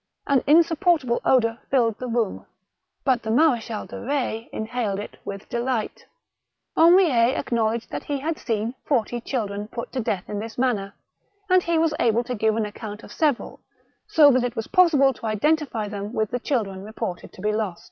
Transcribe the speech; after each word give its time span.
An 0.25 0.43
insupportable 0.47 1.21
odour 1.23 1.59
filled 1.69 1.99
the 1.99 2.07
room, 2.07 2.47
but 3.05 3.21
the 3.21 3.29
Marechal 3.29 3.85
de 3.85 3.97
Eetz 3.97 4.49
inhaled 4.51 4.99
it 4.99 5.19
with 5.23 5.47
delight. 5.47 6.07
Henriet 6.75 7.37
acknowledged 7.37 7.91
that 7.91 8.05
he 8.05 8.17
had 8.17 8.39
seen 8.39 8.73
forty 8.83 9.21
children 9.21 9.67
put 9.67 9.91
to 9.91 9.99
death 9.99 10.27
in 10.27 10.39
this 10.39 10.57
manner, 10.57 10.95
and 11.51 11.61
he 11.61 11.77
was 11.77 11.93
able 11.99 12.23
to 12.23 12.33
give 12.33 12.55
an 12.57 12.65
account 12.65 13.03
of 13.03 13.11
several, 13.13 13.59
so 14.07 14.31
that 14.31 14.43
it 14.43 14.55
was 14.55 14.65
possible 14.65 15.13
to 15.13 15.27
identify 15.27 15.87
them 15.87 16.13
with 16.13 16.31
the 16.31 16.39
children 16.39 16.83
reported 16.83 17.31
to 17.33 17.41
be 17.43 17.51
lost. 17.51 17.79